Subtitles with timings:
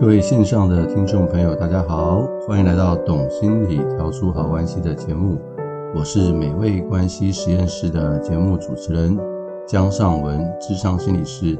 [0.00, 5.38] 各位线上的听众朋友，大家好，欢迎来到《懂心理调出好关系》的节目。
[5.94, 9.14] 我是美味关系实验室的节目主持人
[9.68, 11.54] 江尚文，智商心理师。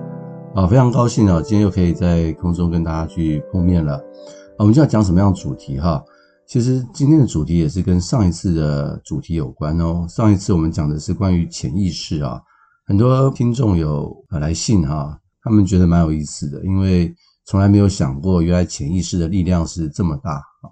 [0.55, 3.97] 啊，非常高兴啊，今天又可以在空中跟大家去碰面了。
[3.97, 6.03] 啊，我们就要讲什么样的主题哈？
[6.47, 10.07] 其实今天的主题也是跟上一次的主题有关哦。
[10.09, 12.41] 上一次我们讲的是关于潜意识啊，
[12.87, 17.15] 很多听众有来信哈，他们觉得蛮有意思的，因为
[17.51, 20.71] 从来没有想过原来潜意识的力量是这么大啊。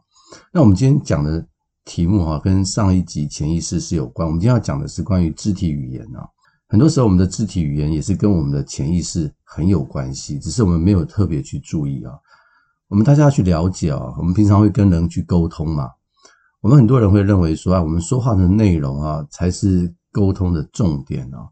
[0.53, 1.45] 那我们今天讲的
[1.85, 4.25] 题目哈，跟上一集潜意识是有关。
[4.25, 6.25] 我们今天要讲的是关于肢体语言啊。
[6.69, 12.13] 很多时候，我们的肢体语言也是跟我们的潜意识很有关系，只是我们没有特别去注意啊。
[12.87, 15.91] 我们大家要去了解啊，我们平常会跟人去沟通嘛。
[16.61, 21.49] 我们很多人会认为说啊，我们说话的内容啊，才是沟通的重点啊。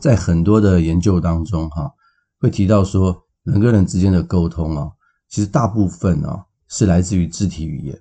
[0.00, 1.92] 在很多的研究当中哈，
[2.40, 4.90] 会提到说，人跟人之间的沟通啊，
[5.28, 7.98] 其实大部分啊是来自于肢体语言。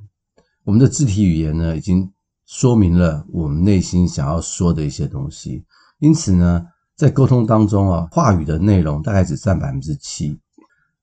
[0.63, 2.09] 我们的肢体语言呢，已经
[2.45, 5.65] 说明了我们内心想要说的一些东西。
[5.99, 10.39] 因此呢，在沟通当中啊，话语的内容大概只占百分之七，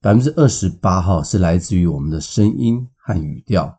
[0.01, 3.79] 百分之二十八哈是来自于我们的声音和语调，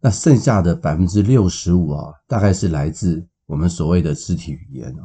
[0.00, 5.02] 那剩下的百分之六十五啊，大概是来自我们所谓的肢体语言啊，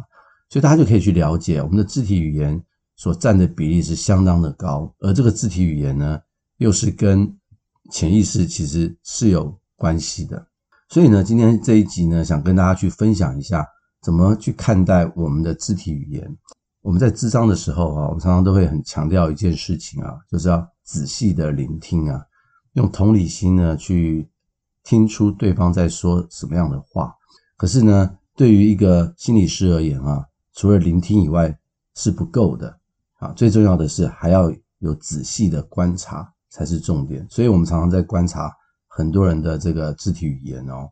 [0.50, 2.62] 所以大家就可以去了解我们的肢体语言
[3.02, 6.20] 所占的比例是相当的高，而这个肢体语言呢，
[6.58, 7.36] 又是跟
[7.90, 10.46] 潜意识其实是有关系的，
[10.88, 13.66] 所以呢，今天这一集呢，想跟大家去分享一下。
[14.04, 16.38] 怎么去看待我们的肢体语言？
[16.82, 22.24] 我们在咨商的时候啊，我们常常都会很强调一件事情啊，就是要仔细的聆听啊，
[22.74, 24.30] 用同理心呢去
[24.84, 27.16] 听出对方在说什么样的话。
[27.58, 31.56] 可是呢，对于一个心理师而言啊，除了聆听以外
[31.96, 32.80] 是不够的
[33.22, 37.23] 啊，最重要的是还要有仔细的观察才是重点。
[37.30, 38.52] 所以我们常常在观察
[38.87, 40.89] 很多人的这个肢体语言哦。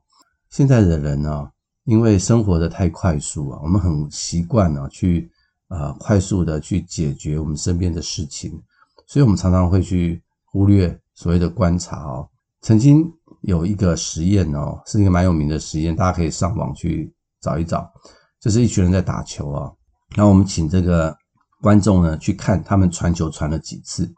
[0.51, 1.49] 现在的人呢，
[1.85, 5.27] 因为生活的太快速啊，我们很习惯啊去
[5.69, 8.61] 啊快速的去解决我们身边的事情，
[9.07, 12.29] 所以我们常常会去忽略所谓的观察哦。
[12.61, 17.91] 曾经有一个实验哦，是一个蛮有名的实验，大家可以上网去找一找。
[18.39, 19.71] 就是一群人在打球啊，
[20.15, 21.15] 然后我们请这个
[21.61, 24.13] 观众呢去看他们传球传了几次，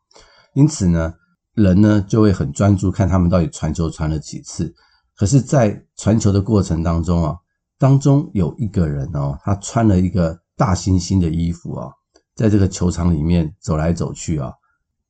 [0.53, 1.13] 因此呢，
[1.53, 4.73] 人呢就会很专注看他们到底传球传了几次。
[5.15, 7.35] 可是，在传球的过程当中啊。
[7.77, 11.89] 当中有一个人哦，他穿了一个大猩猩的衣服啊，
[12.35, 14.53] 在这个球场里面走来走去啊。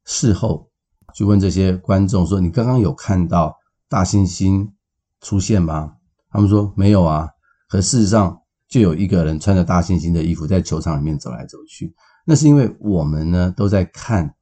[0.06, 0.70] 事后
[1.14, 3.54] 就问这些观众说：“你刚刚有看到
[3.90, 4.70] 大猩猩
[5.20, 5.96] 出现吗？”
[6.32, 7.28] 他们说：“没有啊。”
[7.68, 11.94] 可事实上，就有一个人穿着大猩猩的衣服在球场里面走来走去。
[12.26, 14.34] 那是因为我们呢都在看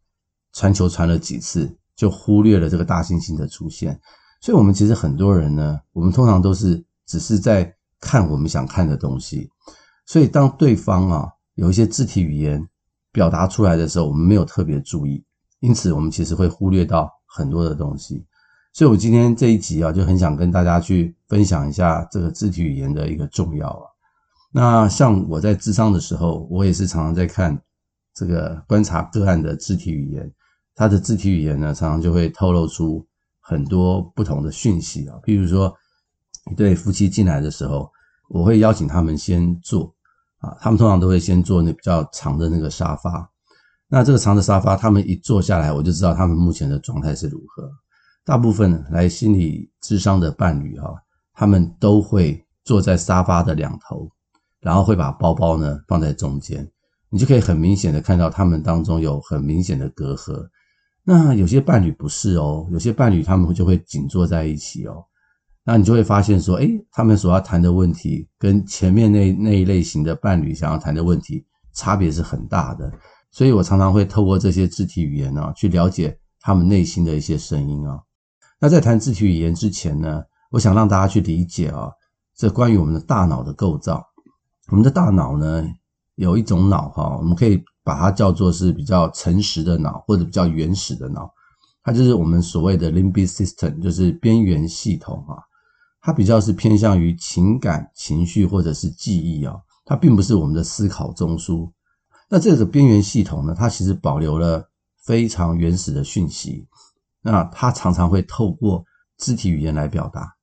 [0.54, 4.00] 传球传了几次，就忽略了这个大猩猩的出现。
[4.42, 7.76] 所以，我们其实很多人呢，我们通常都是只是在。
[8.02, 9.50] 看我们想看的东西，
[10.06, 12.66] 所以当对方啊有一些肢体语言
[13.12, 15.22] 表达出来的时候，我们没有特别注意，
[15.60, 18.26] 因此我们其实会忽略到很多的东西。
[18.72, 23.84] 所以我今天这一集啊，就很想跟大家去分享一下这个肢体语言的一个重要啊。
[24.54, 27.62] 那像我在智商的时候，我也是常常在看
[28.14, 30.32] 这个观察个案的肢体语言，
[30.76, 33.08] 他的肢体语言呢，常常就会透露出
[33.40, 35.74] 很多不同的讯息啊，譬如说。
[36.50, 37.92] 一对夫妻进来的时候，
[38.30, 39.94] 我会邀请他们先坐
[40.40, 43.30] 啊，他们通常都会先坐那比较长的那个沙发。
[43.88, 47.70] 那这个长的沙发，他们一坐下来，我就知道他们目前的状态是如何。
[48.26, 50.92] 大部分来心理咨商的伴侣哈，
[51.34, 54.10] 他们都会坐在沙发的两头，
[54.60, 56.68] 然后会把包包呢放在中间，
[57.10, 60.48] 你就可以很明显的看到他们当中有很明显的隔阂。
[61.04, 65.04] 那有些伴侣不是哦，有些伴侣他们就会紧坐在一起哦。
[65.64, 72.92] 那你就会发现说，哎，他们所要谈的问题跟前面那那一类型的伴侣想要谈的问题差别是很大的，
[73.32, 78.00] 所以我常常会透过这些肢体语言啊，去了解他们内心的一些声音啊。
[78.60, 81.90] 那在谈肢体语言之前呢，我想让大家去理解啊，
[82.36, 84.04] 这关于我们的大脑的构造。
[84.70, 85.64] 我们的大脑呢，
[86.20, 91.32] 有一种脑哈，我们可以把它叫做是比较诚实的脑，或者比较原始的脑，
[91.82, 95.40] 它就是我们所谓的 limbic system，就是边缘系统啊。
[96.02, 99.56] 它比较是偏向于情感、情绪或者是记忆啊，
[99.86, 101.72] 它并不是我们的思考中枢。
[102.28, 104.70] 那这个边缘系统呢，它其实保留了
[105.02, 106.68] 非常原始的讯息。
[107.22, 108.84] 那它常常会透过
[109.18, 110.36] 肢体语言来表达，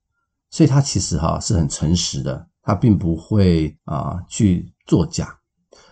[0.49, 5.39] 所以它其实哈是很诚实的，它并不会啊去作假。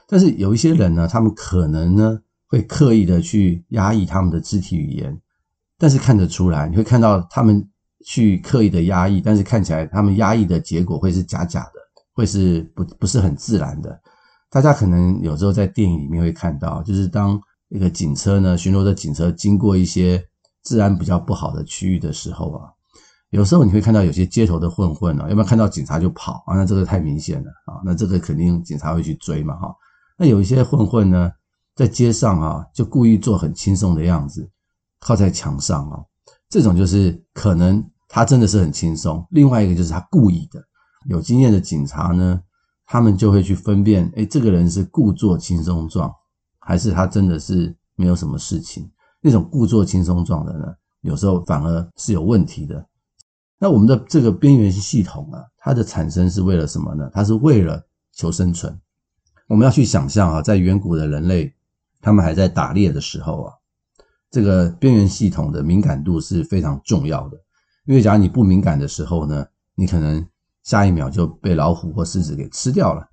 [0.08, 5.20] 但是有一些人呢，他们可能呢会刻意的去压抑他们的肢体语言。
[5.76, 7.68] 但是看得出来，你会看到他们
[8.06, 11.72] 去刻意的压抑，但是看起来他们压抑的结果会是假假的，
[12.12, 14.00] 会是不不是很自然的。
[14.50, 17.38] 大家可能有时候在电影里面会看到，就是当
[17.70, 20.24] 一个警车呢，巡逻的警车经过一些
[20.62, 22.70] 治安比较不好的区域的时候啊，
[23.30, 29.74] 有时候你会看到有些街头的混混啊，要不然看到警察就跑啊，那这个太明显了啊，那这个肯定警察会去追嘛哈。
[30.16, 31.30] 那有一些混混呢，
[31.74, 34.48] 在街上啊，就故意做很轻松的样子，
[35.00, 35.98] 靠在墙上啊，
[36.48, 39.26] 这种就是可能他真的是很轻松。
[39.30, 40.62] 另外一个就是他故意的，
[41.08, 42.40] 有经验的警察呢，
[42.86, 46.12] 他们就会去分辨，诶，这个人是故作轻松状，
[46.60, 48.88] 还是他真的是没有什么事情？
[49.20, 50.66] 那种故作轻松状的呢，
[51.00, 52.86] 有时候反而是有问题的。
[53.58, 57.10] 那我们的这个边缘系统啊，它的产生是为了什么呢？
[57.12, 57.82] 它是为了
[58.12, 58.78] 求生存。
[59.46, 61.54] 我们要去想象啊，在远古的人类，
[62.00, 63.52] 他们还在打猎的时候啊，
[64.30, 67.38] 这个边缘系统的敏感度是非常重要的。
[67.86, 70.26] 因为假如你不敏感的时候呢，你可能
[70.62, 73.06] 下一秒就被老虎或狮子给吃掉了。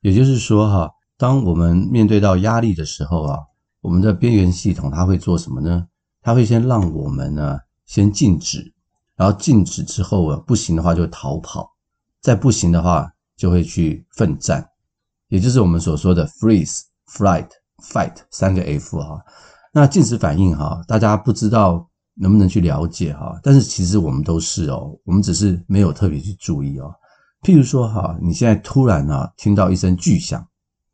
[0.00, 3.38] 也就是说，哈，当我们面对到压力的时候啊，
[3.80, 5.86] 我们的边缘系统它会做什么呢？
[6.22, 8.72] 它会先让我们呢先静止，
[9.16, 11.74] 然后静止之后啊，不行的话就逃跑，
[12.20, 14.66] 再不行的话就会去奋战，
[15.28, 17.48] 也就是我们所说的 freeze、flight、
[17.82, 19.22] fight 三个 F 哈。
[19.72, 21.86] 那静止反应哈，大家不知道。
[22.20, 23.38] 能不能去了解哈？
[23.44, 26.92] 但是其实我们都是哦，我们只是没有特别去注意哦。
[27.42, 30.44] 譬如说哈，你现在突然啊听到一声巨响，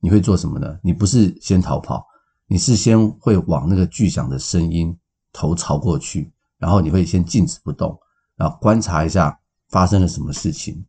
[0.01, 0.79] 你会做什么呢？
[0.83, 2.05] 你不是先逃跑，
[2.47, 4.95] 你是先会往那个巨响的声音
[5.33, 7.99] 头朝过去，然后你会先静止不动，
[8.37, 9.35] 然后观察一下
[9.71, 10.85] 发生了什么事情。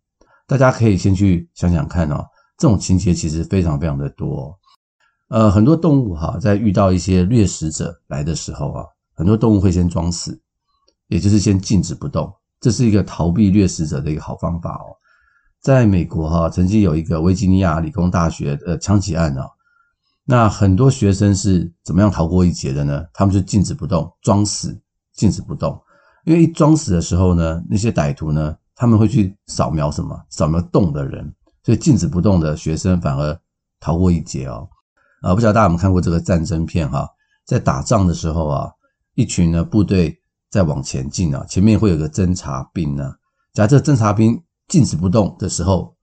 [0.45, 2.27] 大家可以先去想想看哦，
[2.57, 4.57] 这种情节其实非常非常的多。
[5.29, 8.85] 呃，很多动物哈，在遇到一些掠食者来的时候啊。
[9.17, 10.37] 很多动物会先装死，
[11.07, 12.29] 也就是先静止不动，
[12.59, 14.91] 这是一个逃避掠食者的一个好方法哦。
[15.61, 19.47] 在美国哈，曾经有一个维吉尼亚理工大学的枪击案啊，
[20.25, 23.05] 那很多学生是怎么样逃过一劫的呢？
[23.13, 24.77] 他们就静止不动，装死，
[25.13, 25.81] 静止不动。
[26.25, 30.21] 因为一装死的时候呢，那些歹徒呢，他们会去扫描什么？
[30.29, 31.33] 扫描动的人，
[31.65, 33.37] 所以静止不动的学生反而
[33.81, 34.69] 逃过一劫哦。
[35.21, 37.09] 啊，不晓得大家有没有看过这个战争片哈？
[37.45, 38.71] 在打仗的时候啊。
[39.17, 40.13] 一群呢部队
[40.51, 43.13] 在往前进啊，前面会有个侦察兵呢。
[43.53, 45.95] 假设侦察兵静止不动的时候，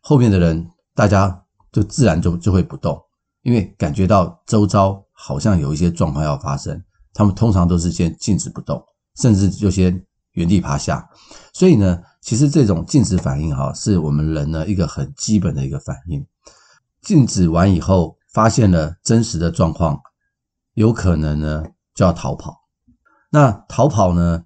[0.00, 1.40] 后面的人大家
[1.70, 3.00] 就自然就就会不动，
[3.42, 6.82] 因为感觉到周遭好像有一些状况要发生。
[7.14, 8.84] 他们通常都是先静止不动，
[9.20, 11.08] 甚至就先原地趴下。
[11.52, 16.26] 所以呢，其实这种静止反应哈，是我们人呢一个很基本的一个反应。
[17.00, 19.98] 静止完以后，发现了真实的状况，
[20.74, 21.64] 有可能呢。
[21.94, 22.54] 就要逃跑，
[23.28, 24.44] 那逃跑呢，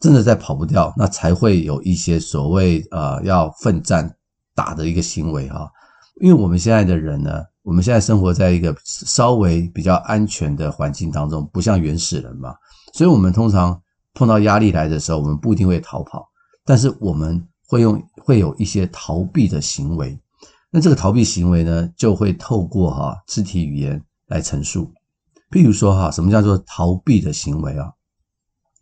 [0.00, 4.16] 真的再跑不掉，那才会有一些所谓呃要奋战
[4.54, 5.70] 打的一个行为哈。
[6.22, 12.54] 因为我们现在的人呢，我们现在生活在一个稍微比较安全的环境当中，不像原始人嘛，
[12.94, 13.82] 所以我们通常
[14.14, 16.26] 碰到压力来的时候，我们不一定会逃跑，
[16.64, 20.18] 但是我们会用会有一些逃避的行为。
[20.70, 24.92] 那这个逃避行为呢，就会透过哈肢体语言来陈述。
[25.50, 27.92] 譬如说哈，什么叫做逃避的行为啊？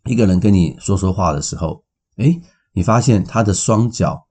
[0.05, 1.83] 一个人跟你说说话的时候，
[2.17, 4.25] 诶，你发现他的双脚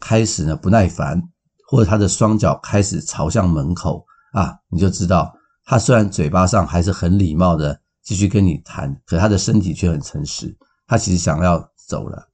[0.00, 1.22] 开始呢不耐烦，
[1.68, 12.26] 或者他的双脚开始朝向门口啊，你就知道他虽然嘴巴上还是很礼貌的继续跟你谈，可他的身体却很诚实，他其实想要走了。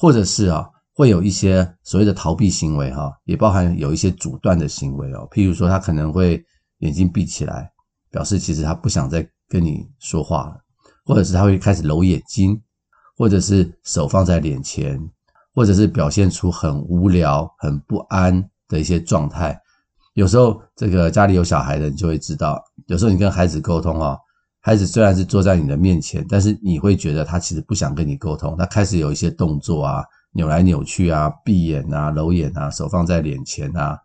[0.00, 5.28] 或者是啊，会有一些所谓的逃避行为哈，也包含有一些阻断的行为哦。
[5.30, 6.42] 譬如说，他可能会
[6.78, 7.70] 眼睛闭起来。
[8.12, 10.56] 表示其实他不想再跟你说话了，
[11.04, 12.60] 或者是他会开始揉眼睛，
[13.16, 15.00] 或者是手放在脸前，
[15.54, 19.56] 或者是表现出很无聊、很不安的一些状态。
[20.14, 24.18] 有时候这个家里有小孩的，你就会知道，有时候你跟孩子沟通啊，
[24.60, 33.98] 孩子虽然是坐在你的面前，但是你会觉得他其实不想跟你沟通，他开始有一些动作啊，扭来扭去啊，闭眼啊，揉眼啊，手放在脸前啊，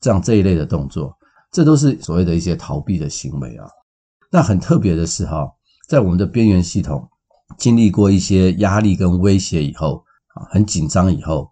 [0.00, 1.14] 这样这一类的动作。
[1.52, 3.66] 这都是所谓的一些逃避的行为啊。
[4.30, 5.46] 那很特别的是哈，
[5.88, 7.08] 在我们的边缘系统
[7.56, 11.50] 经历过一些压力跟威胁以后啊，很紧张以后，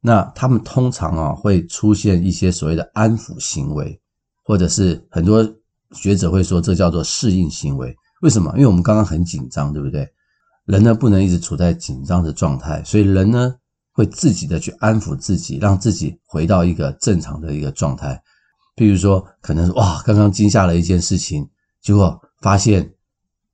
[0.00, 3.98] 那他们通常啊会出现一些所谓的安抚行为，
[4.44, 5.42] 或者是很多
[5.92, 7.96] 学者会说这叫做适应行为。
[8.22, 8.50] 为什么？
[8.54, 10.08] 因为我们刚刚很紧张，对不对？
[10.64, 13.54] 人呢不能一直处在紧张的状态，所以人呢
[13.92, 18.20] 会自己的去安抚自己，让自己回到一个正常的一个状态。
[18.74, 21.48] 譬如说，可能哇，刚刚惊吓了一件事情，
[21.80, 22.92] 结果发现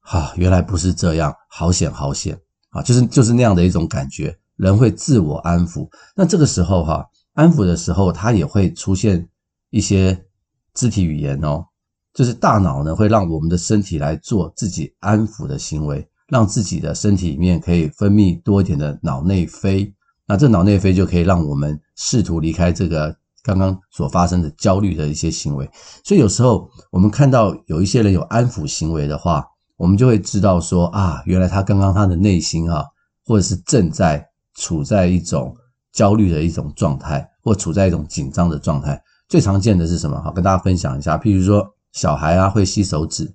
[0.00, 5.88] 啊，原来不是这样，好险好险啊，就是就是那样的一种感觉，人会自我安抚。
[6.16, 9.28] 那这个时候哈，安抚的时候，它也会出现
[9.70, 10.24] 一些
[10.72, 11.66] 肢体语言哦，
[12.14, 19.92] 就是大脑呢会让我们的身体来做自己安抚的行为，让自己的身体里面可以分泌多一点的脑内啡，
[20.26, 23.16] 那这脑内啡就可以让我们试图离开这个。
[23.44, 25.68] 刚刚所发生的焦虑的一些行为，
[26.04, 29.44] 所以有时候我们看到有一些人有安抚行为的话，
[29.76, 32.84] 我们就会知道说啊，原来他刚刚他的内心啊，
[33.26, 35.52] 或者是正在处在一种
[35.92, 39.02] 焦虑的一种状态，或处在一种紧张的状态。
[39.28, 40.22] 最常见的是什么？
[40.22, 41.18] 好，跟大家分享一下。
[41.18, 43.34] 譬如说，小孩啊会吸手指，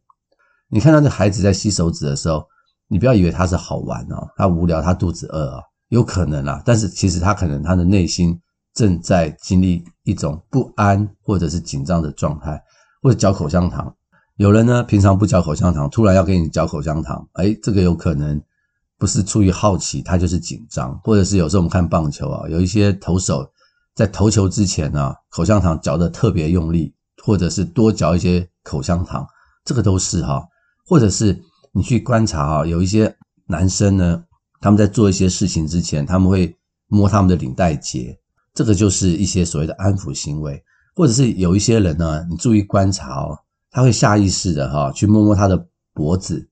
[0.70, 2.46] 你看到这孩子在吸手指的时候，
[2.88, 8.40] 你不要以为他是好玩哦，他无聊，他肚子饿啊，有可能啊，但是其实他可能他的内心。
[8.74, 12.62] 正在经历一种不安或者是紧张的状态，
[13.02, 13.92] 或者嚼口香糖。
[14.36, 18.40] 有人呢，平常不嚼口香糖，突然要给你嚼口香糖，哎，这个有可能
[19.00, 23.52] 不是出于好奇，他就是紧张，或者是有时候我们看棒球啊，有一些投手
[23.96, 26.94] 在投球之前啊，口香糖嚼得特别用力，
[27.28, 29.28] 或者是多嚼一些口香糖，
[29.66, 30.42] 这个都是哈。
[30.86, 31.38] 或者是
[31.74, 33.14] 你去观察啊，有一些
[33.48, 34.24] 男生呢，
[34.62, 36.56] 他们在做一些事情之前，他们会
[36.88, 38.18] 摸他们的领带结。
[38.54, 40.64] 这个就是一些所谓的安抚行为，
[40.96, 43.38] 或者是有一些人呢，你注意观察哦，
[43.72, 46.48] 他会下意识的哈去摸摸他的脖子，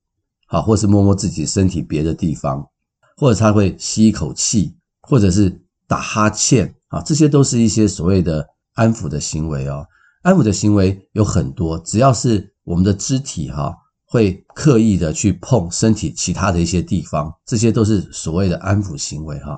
[0.45, 2.67] 好，或是摸摸自己身体别的地方，
[3.15, 9.87] 或者他会吸一口气，或者是打哈欠啊，这些都是一些所谓的安抚的行为哦。
[10.25, 13.71] 安抚的行为有很多，只要是我们的肢体哈
[14.07, 19.55] 会刻意的去碰身体其他的一些地方，这些都是所谓的安抚行为哈。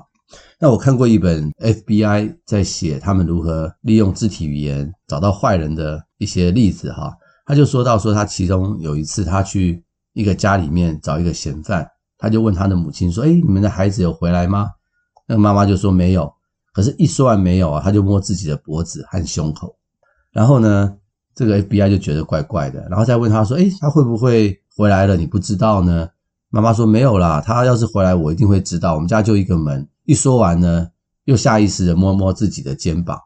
[0.60, 9.82] 那我看过一本 FBI 在写他们如何利用肢体语言找到坏人的一些例子哈，他就说到说他其中有一次他去
[10.12, 14.68] 一个家里面找一个嫌犯，他就问他的母亲说：“诶，你们的孩子有回来吗？”
[15.26, 16.30] 那个妈妈就说没有，
[16.74, 19.74] 可是一说完没有啊，他就摸自己的脖子和胸口，
[20.38, 20.96] 然后呢，
[21.34, 25.16] 这个 FBI 就觉得怪怪的，然后再问他说：“诶，他会不会回来了？
[25.16, 26.08] 你不知道呢？”
[26.48, 28.94] 妈妈说：“没有啦，他要是回来，我一定会知道。
[28.94, 30.86] 我们家就一个门。”一说完呢，
[31.24, 33.18] 又下意识的摸摸自己的肩膀，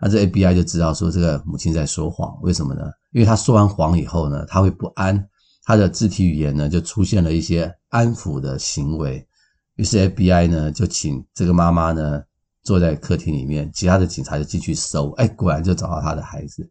[0.00, 2.82] 那这 FBI 就知道说这个母亲在说谎，为什么呢？
[3.10, 5.28] 因为他说完谎以后呢，他会不安，
[5.64, 9.26] 他的肢体语言呢就出现了一些安抚的行为，
[9.74, 12.22] 于是 FBI 呢就请这个妈妈呢
[12.66, 16.68] 坐在客厅里面，其他的警察就进去搜，哎，果然就找到他的孩子。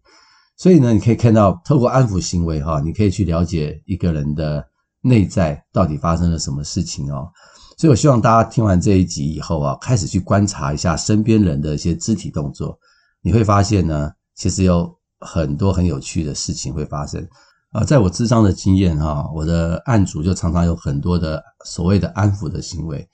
[0.57, 4.65] 所以呢，你可以看到透过安抚行为哈，你可以去了解一个人的
[5.01, 7.31] 内在到底发生了什么事情哦。
[7.77, 12.77] 所以，我希望大家听完这一集以后啊，开始去观察一下身边人的一些肢体动作，
[13.21, 17.25] 你会发现呢，其实有很多很有趣的事情会发生
[17.71, 17.83] 啊。
[17.83, 23.05] 在我智商的经验哈，我的案主就常常有很多的所谓的安抚的行为，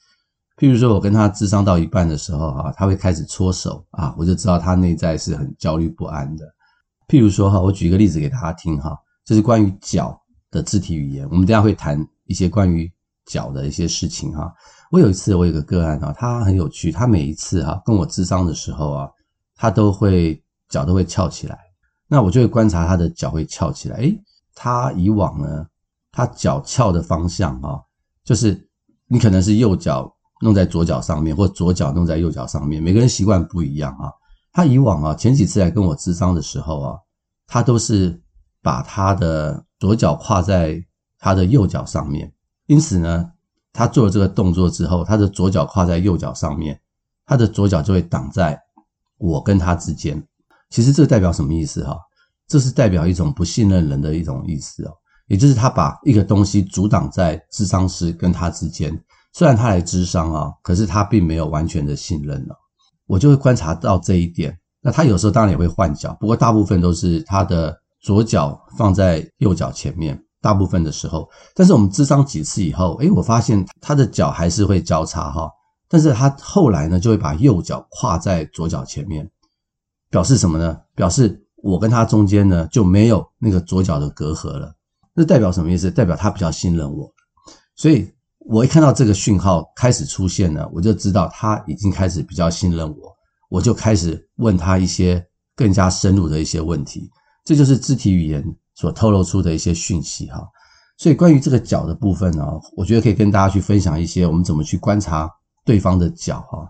[0.58, 6.46] 譬如说，我跟他智商到一半的时候哈，他会开始搓手啊，我就知道他内在是很焦虑不安的。
[7.08, 12.92] 譬如说哈，我举一个例子给大家听哈，就是关于脚的肢体语言，我们等下会谈一些关于。
[13.28, 14.52] 脚的一些事情哈，
[14.90, 19.10] 我有一次我有个个案啊，他很有趣，他每一次哈跟我智商的时候啊，
[19.56, 21.58] 他都会脚都会翘起来，
[22.08, 24.20] 那我就会观察他的脚会翘起来，诶，
[24.56, 25.66] 他以往呢，
[26.12, 27.80] 他脚翘的方向啊，
[28.26, 28.68] 就是
[29.06, 34.12] 你可能是右脚弄在左脚上面，或左脚弄在右脚上面，每个人习惯不一样啊。
[34.52, 36.98] 他以往啊，前几次来跟我咨商的时候啊，
[37.48, 38.22] 他都是
[38.62, 40.84] 把他的左脚跨在
[41.18, 42.32] 他的右脚上面。
[42.66, 43.32] 因此呢，
[43.72, 46.80] 他做了这个动作之后，他的左脚跨在右脚上面，
[47.26, 48.60] 他的左脚就会挡在
[49.18, 50.22] 我跟他之间。
[50.70, 51.98] 其实这代表什么意思哈？
[52.48, 54.92] 这是代表一种不信任人的一种意思哦，
[55.28, 58.92] 也就是他把一个东西阻挡在智商师跟他之间。
[59.34, 62.56] 虽然他来咨商啊，可是他并没有完全的信任了。
[63.08, 64.58] 我就会观察到这一点。
[64.82, 70.22] 那他有时候当然也会换脚，不过大部分都是他的左脚放在右脚前面。
[70.44, 75.48] 大部分的时候，但是我们咨商几次以后，诶，我发现他的脚还是会交叉哈，
[75.88, 79.30] 但是他后来呢，就会把右脚跨在左脚前面，
[80.10, 80.76] 表示什么呢？
[80.96, 84.74] 表示我跟他中间呢就没有那个左脚的隔阂了。
[85.14, 85.92] 那代表什么意思？
[85.92, 87.08] 代表他比较信任我。
[87.76, 88.12] 所以
[88.52, 93.16] 我一看到这个讯号开始出现了，我就知道他已经开始比较信任我，
[93.50, 97.10] 我就开始问他一些更加深入的一些问题。
[97.46, 98.44] 这就是肢体语言。
[98.74, 100.42] 所透露出的一些讯息哈，
[100.98, 102.44] 所以关于这个脚的部分呢，
[102.76, 105.30] 我觉得可以跟大家去分享一些我们怎么去观察
[105.66, 106.66] 对方的脚哈。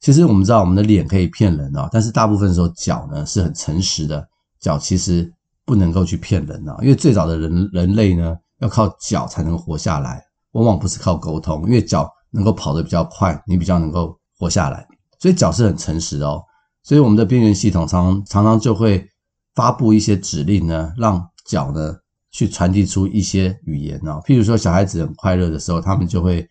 [0.00, 4.24] 其实我们知道我们的脸可以骗人啊，但是大部分时候脚呢是很诚实的，
[4.60, 5.28] 脚其实
[5.64, 10.22] 不能够去骗人啊，因为最早的人人类呢要靠脚才能活下来，
[10.56, 14.86] 往往不是靠沟通，因为脚能够跑得比较快，你比较能够活下来。
[15.18, 16.42] 所以脚是很诚实的哦。
[16.82, 19.06] 所以我们的边缘系统常常常常就会
[19.54, 21.94] 发布一些指令呢，让脚呢
[22.30, 24.20] 去传递出一些语言哦。
[24.24, 26.48] 譬如说，小孩子很快乐的时候，他们就会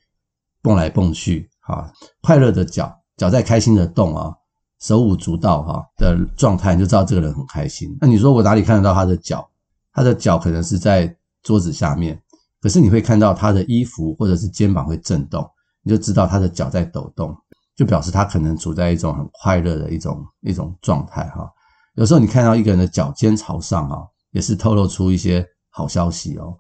[0.62, 4.34] 蹦来蹦去，哈，快乐的脚，脚在开心的动啊。
[4.82, 7.98] 手舞足蹈哈的状态，你就知道这个人很开心。
[8.00, 9.50] 那你说我哪里看得到他的脚？
[9.94, 12.22] 他的脚可能是在桌子下面，
[12.66, 15.48] 可是你会看到他的衣服或者是肩膀会震动，
[15.84, 17.32] 你就知道他的脚在抖动，
[17.76, 21.48] 就表示他可能处在一种很快乐的一种一种状态哈。
[21.94, 24.00] 有时候你看到一个人的脚尖朝上啊，
[24.32, 26.58] 也是透露出一些好消息哦。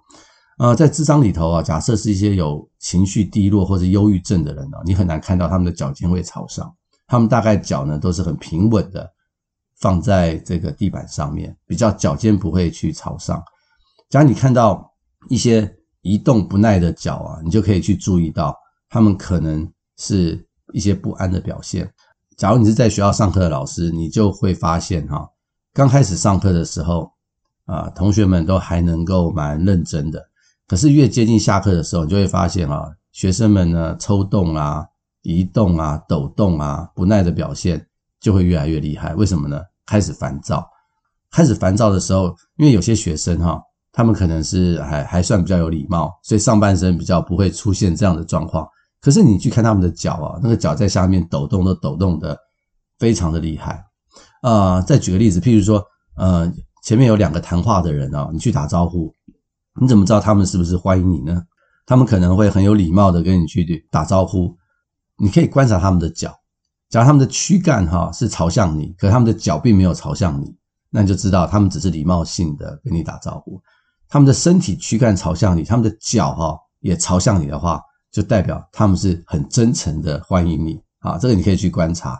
[0.59, 6.71] 呃，在智商里头啊，假设是一些有情绪低落或者忧郁症的人啊，你很难看到他们的脚尖会朝上。
[7.07, 9.11] 他们大概脚呢都是很平稳的，
[9.79, 13.43] 放在这个地板上面，比较脚尖不会去朝上。
[14.11, 14.93] 假如你看到
[15.29, 15.67] 一些
[16.05, 18.55] 移动不耐的脚啊，你就可以去注意到，
[18.87, 21.91] 他们可能是一些不安的表现。
[22.37, 25.27] 假如你是在学校上课的老师，你就会发现哈，
[25.73, 27.11] 刚开始上课的时候
[27.65, 30.23] 啊，同学们都还能够蛮认真的，
[30.67, 34.85] 可是越接近下课的时候，你就会发现啊，学生们呢抽动啊。
[35.27, 37.83] 移动啊，抖动啊，不耐的表现
[38.19, 39.15] 就会越来越厉害。
[39.15, 39.59] 为什么呢？
[39.83, 40.63] 开始烦躁，
[41.31, 43.59] 开始烦躁的时候，因为有些学生哈，
[43.95, 48.67] 他们可能是还还算比较有礼貌，所以上半身比较不会出现这样的状况。
[48.99, 52.37] 可是你去看他们的脚啊，那个脚在下面抖动都抖动的
[52.99, 53.81] 非常的厉害。
[54.41, 55.81] 啊、呃，再举个例子，譬如说，
[56.17, 56.51] 呃，
[56.83, 59.13] 前面有两个谈话的人啊，你去打招呼，
[59.79, 61.41] 你怎么知道他们是不是欢迎你呢？
[61.85, 64.53] 他们可能会很有礼貌的跟你去打招呼。
[65.17, 66.35] 你可以观察他们的脚，
[66.89, 70.53] 假如他们的躯干哈是朝向你，可他们的脚并没有朝向你，
[70.89, 73.61] 那你就知道他们只是礼貌性的跟你打招呼。
[74.09, 81.17] 他们的身体躯干朝向你，他们的脚哈也朝向你的话，就代表他们是很真诚的欢迎你啊。
[81.17, 82.11] 这个你可以去观察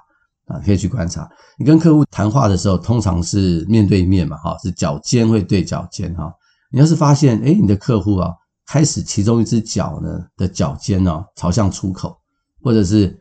[0.48, 1.30] 啊，可以去观察。
[1.58, 6.34] 你跟客户谈话的时候，通常是面对面嘛，哈，是脚尖会对脚尖哈。
[6.71, 8.34] 你要是发现，诶，你的客户啊，
[8.67, 12.17] 开始其中一只脚呢的脚尖呢朝向出口。
[12.63, 13.15] 或者是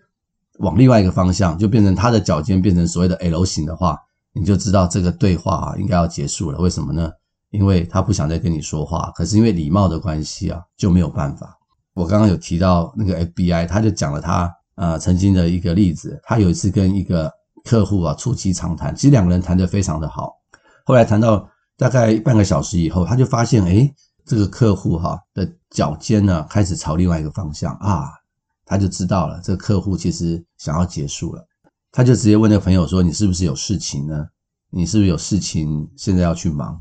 [0.61, 3.99] 往另外一个方向，就变成他的脚尖变成所谓的 L 型的话，
[4.33, 6.59] 你就知道这个对话啊应该要结束了。
[6.59, 7.11] 为什么呢？
[7.55, 11.57] 因为他不想再跟你说话，可是因为礼貌的关系啊，就没有办法。
[11.95, 20.33] 我刚刚有提到那个 FBI，他就讲了他呃曾经的一个例子，他有一次跟一个客户啊促膝长谈，其实两个人谈得非常的好，
[20.85, 23.95] 后来谈到大概半个小时以后，他就发现诶，
[24.27, 28.11] 这个客户哈的脚尖呢开始朝另外一个方向啊。
[28.67, 31.47] 他就知道了，这个客户其实想要结束了，
[31.93, 34.27] 他就直接问那个朋友说：“你是不是有事情呢？
[34.71, 36.81] 你是不是有事情现在要去忙？”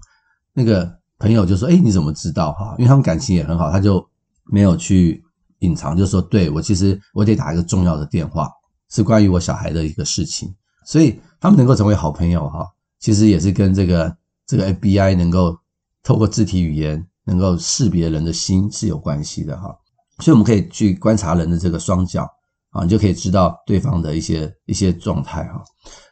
[0.53, 0.89] 那个
[1.19, 2.53] 朋友就说：“诶，你怎么知道？
[2.53, 4.05] 哈，因为他们感情也很好，他就
[4.45, 5.23] 没有去
[5.59, 8.49] 隐藏，就说：‘对，我其实我得打一个重要的电话，
[8.89, 10.53] 是关于我小孩的一个事情。’
[10.85, 12.67] 所以他们能够成为好朋友，哈，
[12.99, 15.57] 其实也是跟这个这个 FBI 能够
[16.03, 19.73] 透过肢体语言能够识别人的心是有关系的，哈。”
[20.19, 22.29] 所以我们可以去观察人的这个双脚
[22.69, 25.63] 啊，你就可以知道对方的一些一些状态哈。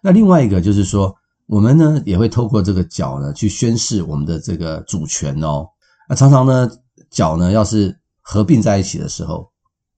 [0.01, 1.15] 那另外一个就是说，
[1.51, 5.67] 我们呢也会透过这个脚呢去宣示我们的这个主权哦。
[6.07, 6.71] 那常常呢
[7.09, 9.51] 脚呢要是合并在一起的时候，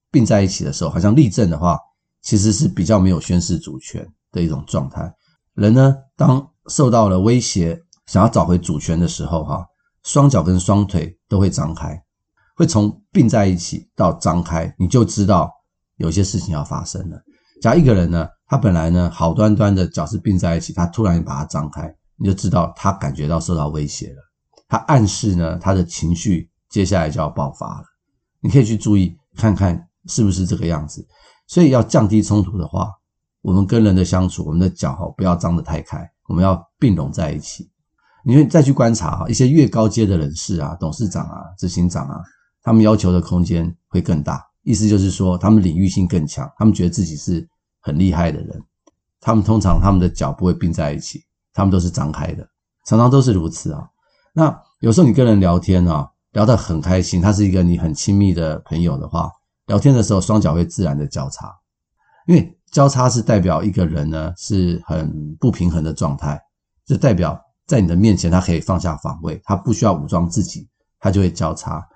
[0.10, 1.78] 并在一起的时候，好像立正的话，
[2.24, 5.14] 其实是比较没有宣示主权的一种状态。
[5.54, 9.64] 人呢当受到了威胁，想要找回主权的时候哈，
[10.02, 12.04] 双脚跟双腿都会张开。
[12.56, 15.52] 会从并在一起到张开，你就知道
[15.98, 17.22] 有些事情要发生了。
[17.64, 24.18] 假如一个人呢，他本来呢好端端的脚是并在一起，他突然把它张开，你就知道他感觉到受到威胁了。
[24.68, 27.86] 他暗示呢，他的情绪接下来就要爆发了。
[28.42, 31.08] 你可以去注意看看是不是这个样子。
[31.48, 32.90] 所以要降低冲突的话，
[33.42, 37.72] 我们跟人的相处，我们的脚哈不要张得太开，我们要并拢在一起。
[38.26, 42.22] 你会再去观察哈，一些越高阶的人士啊，董事长啊，执行长啊。
[42.62, 47.48] 他们要求的空间会更大，意思就是说，他们领域性更强，他们觉得自己是
[47.84, 48.64] 很厉害的人。
[49.22, 52.48] 他们通常他们的脚不会并在一起，他们都是张开的，
[52.88, 53.88] 常常都是如此啊。
[54.34, 59.32] 那有时候你跟人聊天啊，聊得很开心，他是一个你很亲密的朋友的话，
[59.68, 61.54] 聊天的时候双脚会自然的交叉，
[62.28, 66.42] 因为交叉是代表一个人呢是很不平衡的状态，
[66.86, 70.68] 就代表在你的面前他可以放下防卫，他不需要武装自己，
[71.00, 71.88] 他就会交叉。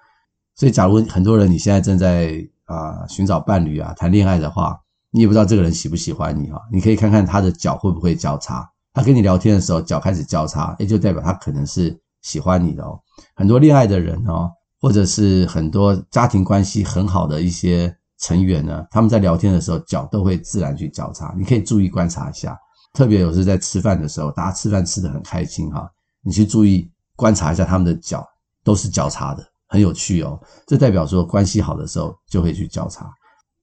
[0.55, 4.79] 所以，假如很多人你现在正在啊寻找伴侣啊谈恋爱的话，
[5.17, 6.61] 你也不知道这个人喜不喜欢你哈。
[6.71, 12.99] 你可以看看他的脚会不会交叉，他跟你聊天的时候脚开始交叉，也就代表他可能是喜欢你的哦。
[13.35, 22.55] 很多恋爱的人哦，或者是很多家庭关系很好的一些成员呢，他们在聊天的时候脚都会自然去交叉，你可以注意观察一下。
[22.93, 25.89] 特别有时在吃饭的时候，大家吃饭吃得很开心哈，
[26.21, 28.23] 你去注意观察一下他们的脚
[28.63, 30.39] 都是交叉的，很有趣哦。
[30.67, 33.11] 这代表说关系好的时候就会去交叉。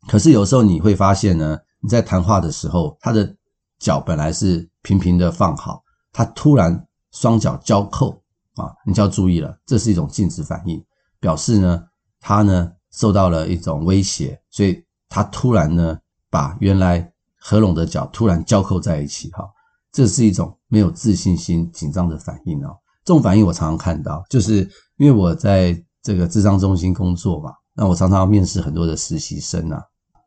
[0.08, 3.34] 可是有时候你会发现呢，你在谈话的时候，他的
[3.78, 8.22] 脚本来是平平的放好，他突然双脚交扣
[8.56, 10.82] 啊，你就要注意了，这是一种禁止反应。
[11.20, 11.82] 表示呢，
[12.20, 19.48] 他呢受到了一种威胁，所以他突然呢把原来合拢的脚突然交扣在一起，哈，
[19.90, 22.76] 这是一种没有自信心、紧张的反应哦。
[23.04, 29.82] 这种反应我常常看到，就是因为我在这个智商中心工作嘛，那我常常要面试很多的实习生啊，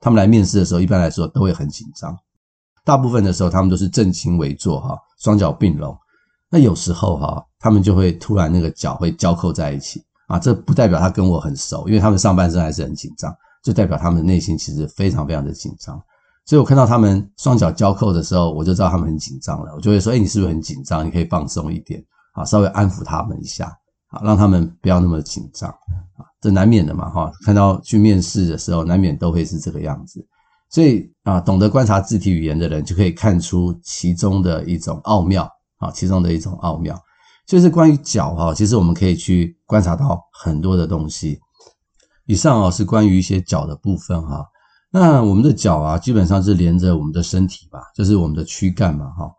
[0.08, 2.17] 他们来面试的时候，一般来说都会很紧张，
[2.86, 5.98] 大部分的时候他们都是正襟危坐，哈，双脚并拢，
[6.50, 10.02] 那有时候哈，他们就会突然那个脚会交扣在一起。
[10.28, 16.02] 啊，这不代表他跟我很熟，因为他们上半身还是很紧张，就代表他们内心其实非常非常的紧张。
[16.46, 19.74] 所以我看到他们双脚交扣的时候，我就知道他们很紧张了。
[19.76, 21.06] 我就会说：“哎，你是不是很紧张？
[21.06, 23.67] 你可以放松一点，啊，稍微安抚他们一下，
[24.08, 25.70] 啊，让他们不要那么紧张。
[25.70, 27.32] 啊，这难免的嘛，哈。
[27.45, 30.26] 看到去面试的时候，难免都会是这个样子。
[30.69, 36.97] 所以啊，懂得观察肢体语言的人，就可以看出其中的一种奥妙，啊，其中的一种奥妙。”
[37.47, 41.39] 就是关于脚哈，其实我们可以去观察到很多的东西。
[42.26, 44.45] 以上啊是关于一些脚的部分哈。
[44.91, 49.32] 那我们的脚啊，基本上是连着我们的身体吧，就是我们的躯干嘛哈。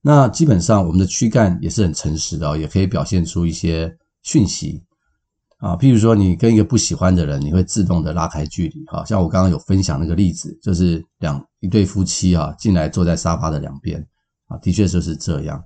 [0.00, 3.92] 那基本上我们的躯干也是很诚实的，也可以表现出一些
[4.22, 4.80] 讯息
[5.58, 5.76] 啊。
[5.76, 9.04] 譬如说，你跟一个不喜欢的人，你会自动的拉开距离哈。
[9.04, 14.04] 像我刚刚有分享那个例子，就是两一对夫妻啊进来坐在沙发的两边
[14.48, 15.62] 啊，的确就是这样。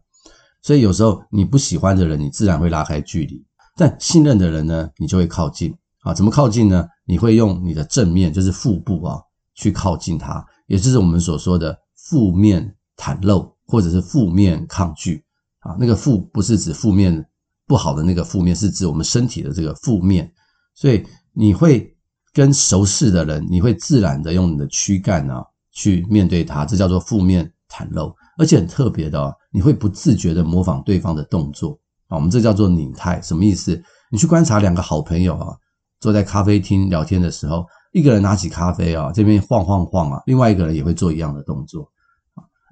[0.62, 3.36] 所以有时候你不喜欢的人，你自然会拉开距离；
[3.76, 6.12] 但信任的人呢，你就会靠近啊。
[6.12, 6.86] 怎么靠近呢？
[7.06, 9.18] 你会用你的正面，就是腹部啊，
[9.54, 15.24] 去靠近他，也就是我们所说的负面袒露，或者是负面抗拒
[15.60, 15.74] 啊。
[15.80, 17.26] 那个负不是指负面
[17.70, 20.28] 不好的那个负面，是指我们身体的这个负面。
[20.74, 21.88] 所以你会
[22.32, 28.12] 跟熟识的人，你会自然的用你的躯干啊去面对他，这叫做负面袒露。
[28.38, 31.78] 而且很特别的哦，你会不自觉的模仿对方的动作
[32.08, 33.80] 啊，我们这叫做拟态，什么意思？
[34.10, 35.54] 你去观察两个好朋友啊，
[36.00, 41.88] 坐在咖啡厅聊天的时候，一个人拿起咖啡啊，这边晃晃晃啊，另外一个人也会做一样的动作。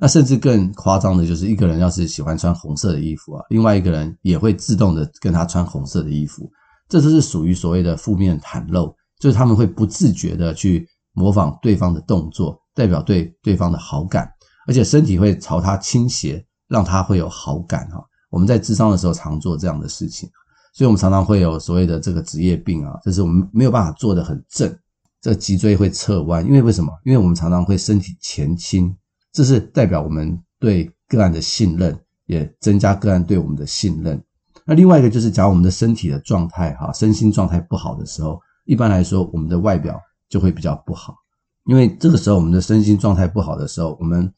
[0.00, 6.48] 那甚至更夸张的就是，一个人要是喜欢穿红色的衣服啊，另外一个人也会自动的跟他穿红色的衣服，
[6.88, 14.30] 这都是属于所谓的负面袒露，就是他们会不自觉的去模仿对方的动作，代表对对方的好感。
[14.66, 18.04] 而且身体会朝他倾斜，让他会有好感哈。
[18.30, 20.28] 我们在智商的时候常做这样的事情，
[20.74, 24.70] 所以我们常常会有所谓的这个职业病啊，就是我们没有办法坐得很正，
[25.22, 26.92] 这脊椎会侧弯，因为为什么？
[27.04, 28.94] 因为我们常常会身体前倾，
[29.38, 31.96] 这是代表我们对个案的信任，
[32.26, 34.20] 也增加个案对我们的信任。
[34.64, 39.96] 那另外一个就是，假如我们的身体的状态哈，身心状态不好的时候，一般来说我们的外表
[40.28, 41.14] 就会比较不好，
[41.66, 44.28] 因为这个时候我们的身心状态不好的时候，我们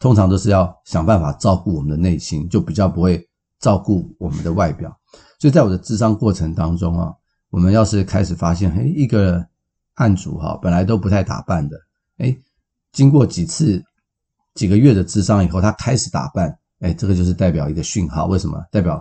[0.00, 3.24] 通常都是要想办法照顾我们的内心，就比较不会
[3.60, 4.92] 照顾我们的外表。
[5.38, 7.14] 所以在我的智商过程当中啊，
[7.50, 9.46] 我们要是开始发现，诶，一个
[9.94, 11.76] 案主哈，本来都不太打扮的，
[12.16, 12.36] 诶，
[12.90, 13.80] 经过几次、
[14.58, 18.26] 几个月的智商以后，他开始打扮，诶，这个就是代表一个讯号。
[18.26, 18.58] 为什么？
[18.72, 19.00] 代表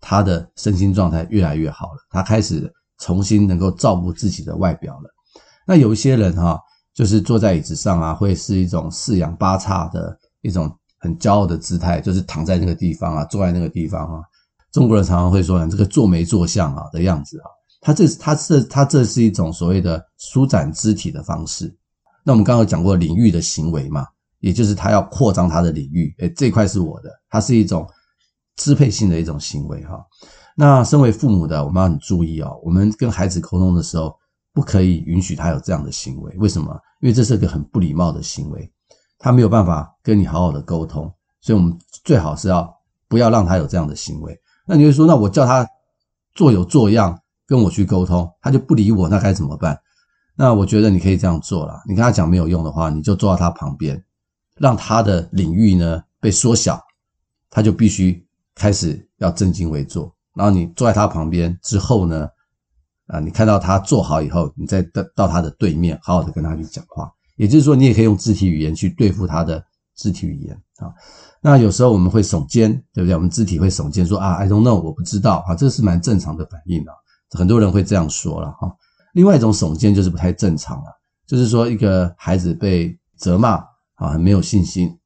[0.00, 5.10] 他的身心状态越来越好了，他开始重新能够照顾自己的外表了。
[5.66, 6.58] 那有一些人哈，
[6.94, 10.18] 就是坐在椅子上啊，会是一种四仰八叉的。
[10.46, 14.20] 一种很骄傲的姿态，就是躺在那个地方啊，坐在那个地方啊。
[14.70, 17.48] 中国人常常会说：“这个坐没坐相啊的样子啊。”
[17.80, 21.74] 他这他这他这是一种所谓的舒展肢体的方式。
[22.22, 24.06] 那我们刚刚讲过领域的行为嘛，
[24.44, 26.14] 也就是他要扩张他的领域。
[26.18, 27.88] 诶，这块是我的，它是一种
[28.56, 30.04] 支配性的一种行为哈。
[30.54, 34.14] 那身为父母的，我们要很注意哦，我们跟孩子沟通的时候，
[34.52, 36.34] 不可以允许他有这样的行为。
[36.36, 36.78] 为什么？
[37.00, 38.70] 因为这是个很不礼貌的行为。
[39.18, 42.70] 他没有办法跟你好好的沟通，所以我们最好是要
[43.08, 44.38] 不要让他有这样的行为。
[44.66, 45.66] 那你会说，那我叫他
[46.34, 49.78] 做有做样跟我去沟通，他就不理我，那该怎么办？
[50.36, 51.80] 那我觉得你可以这样做了。
[51.88, 54.04] 你跟他讲没有用的话，你就坐到他旁边，
[54.56, 56.80] 让他的领域呢被缩小，
[57.50, 60.14] 他就必须开始要正襟危坐。
[60.34, 62.28] 然后你坐在他旁边之后呢，
[63.06, 67.10] 啊，你看到他坐好以后，你再到到他的对面，好好的跟他去讲话。
[67.36, 69.64] 也就是说，你也可以用肢体语言去对付他的
[69.96, 70.92] 肢体语言啊。
[71.40, 73.14] 那有时候我们会耸肩，对不对？
[73.14, 76.92] 我们肢体会耸肩，说啊，I don't know，我不知道啊，这是蛮正常的反应啊。
[77.30, 78.72] 很多人会这样说了哈。
[79.12, 80.86] 另外一种耸肩就是不太正常了，
[81.26, 83.62] 就是说一个孩子被责骂
[83.94, 84.98] 啊，很没有信心，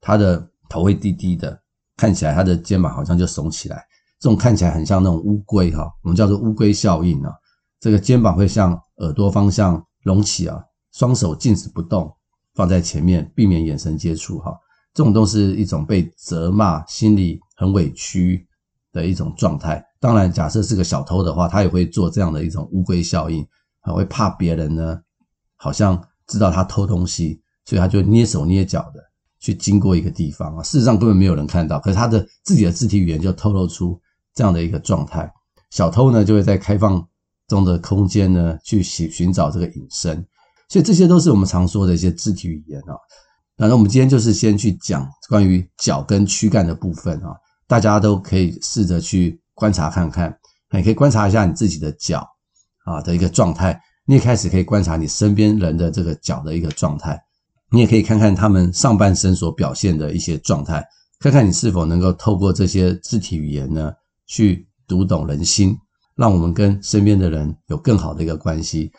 [0.00, 1.60] 他的头会低低的，
[1.96, 3.84] 看起来他的肩膀好像就耸起来，
[4.18, 7.32] 这种看起来很像那种乌龟哈，我们叫做乌龟效应啊。
[7.78, 12.10] 这个肩膀会向耳朵方向隆起啊，双手静止不动，
[12.54, 14.52] 放在前面，避免眼神接触哈。
[14.94, 18.46] 这种都是一种被责骂，心里很委屈
[18.92, 19.84] 的一种状态。
[20.00, 23.46] 当然，假设是个小偷的话，他也会做这样的一种乌龟效应，
[23.82, 24.98] 他会怕别人呢，
[25.56, 29.00] 好像知道他偷东西，所以他就捏手捏脚的
[29.38, 30.62] 去经过一个地方啊。
[30.62, 34.00] 事实上根本没有人看到，可是他的自己的肢体语言就透露出
[34.34, 35.30] 这样的一个状态。
[35.70, 37.06] 小偷呢，就会在开放
[37.48, 40.26] 中的空间呢去寻寻找这个隐身，
[40.68, 42.94] 所以这些都是我们常说的一些肢体语言啊。
[43.56, 47.34] 那我们今天就是先去讲关于脚跟躯干的部分啊，
[47.66, 49.40] 大家都可以试着去。
[49.56, 50.38] 观察看看，
[50.70, 52.28] 你可以观察一下你自己的脚
[52.84, 53.80] 啊的一个状态。
[54.04, 57.18] 你也开始可以观察你身边人的这个脚的一个状态。
[57.70, 60.84] 你也可以看看他们上半身所表现的一些状态，
[61.20, 63.92] 看看你是否能够透过这些肢体语言呢，
[64.26, 65.76] 去读懂人心，
[66.16, 68.90] 让我们跟身边的人有更好的一个关系。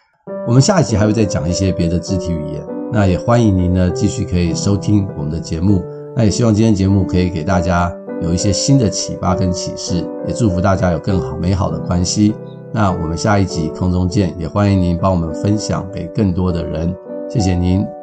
[0.47, 2.65] 我们下一集还会再讲一些别的肢体语言。
[2.91, 5.83] 那也欢迎您呢继续可以收听我们的节目。
[6.15, 7.93] 那也希望今天节目可以给大家。
[8.19, 12.33] 有一些新的启发跟启示，也祝福大家有更好美好的关系。
[12.73, 16.91] 那我们下一集空中见，也欢迎您帮我们分享给更多的人。
[17.29, 17.96] 谢谢您。